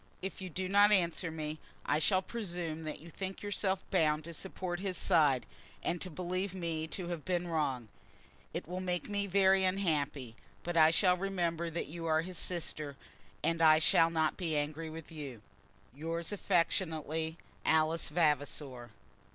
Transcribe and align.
If 0.23 0.41
you 0.41 0.49
do 0.49 0.67
not 0.67 0.91
answer 0.91 1.29
me 1.29 1.59
I 1.85 1.99
shall 1.99 2.23
presume 2.23 2.85
that 2.85 3.01
you 3.01 3.11
think 3.11 3.43
yourself 3.43 3.83
bound 3.91 4.23
to 4.23 4.33
support 4.33 4.79
his 4.79 4.97
side, 4.97 5.45
and 5.83 6.01
to 6.01 6.09
believe 6.09 6.55
me 6.55 6.87
to 6.87 7.09
have 7.09 7.23
been 7.23 7.47
wrong. 7.47 7.87
It 8.51 8.67
will 8.67 8.79
make 8.79 9.07
me 9.07 9.27
very 9.27 9.63
unhappy; 9.63 10.35
but 10.63 10.75
I 10.75 10.89
shall 10.89 11.17
remember 11.17 11.69
that 11.69 11.85
you 11.85 12.07
are 12.07 12.21
his 12.21 12.39
sister, 12.39 12.95
and 13.43 13.61
I 13.61 13.77
shall 13.77 14.09
not 14.09 14.37
be 14.37 14.57
angry 14.57 14.89
with 14.89 15.11
you. 15.11 15.43
Yours 15.93 16.31
always 16.31 16.31
affectionately, 16.31 17.37
ALICE 17.63 18.09
VAVASOR. 18.09 18.89